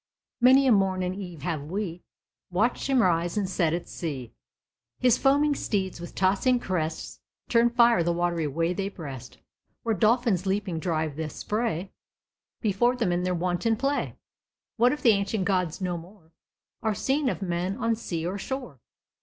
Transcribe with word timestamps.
Many 0.39 0.65
a 0.65 0.71
morn 0.71 1.03
and 1.03 1.15
eve 1.15 1.43
have 1.43 1.61
we 1.65 2.01
Watched 2.49 2.87
him 2.89 3.03
rise 3.03 3.37
and 3.37 3.47
set 3.47 3.71
at 3.71 3.87
sea, 3.87 4.33
His 4.97 5.19
foaming 5.19 5.53
steeds 5.53 6.01
with 6.01 6.15
tossing 6.15 6.59
crests 6.59 7.19
Turn 7.49 7.69
fire 7.69 8.01
the 8.01 8.11
watery 8.11 8.47
way 8.47 8.73
they 8.73 8.89
breast, 8.89 9.37
Where 9.83 9.93
dolphins 9.93 10.47
leaping 10.47 10.79
drive 10.79 11.17
the 11.17 11.29
spray 11.29 11.91
Before 12.61 12.95
them 12.95 13.11
in 13.11 13.21
their 13.21 13.35
wanton 13.35 13.75
play. 13.75 14.15
What 14.77 14.91
if 14.91 15.03
the 15.03 15.11
ancient 15.11 15.45
gods 15.45 15.81
no 15.81 15.99
more 15.99 16.31
Are 16.81 16.95
seen 16.95 17.29
of 17.29 17.43
men 17.43 17.77
on 17.77 17.95
sea 17.95 18.25
or 18.25 18.39
shore? 18.39 18.79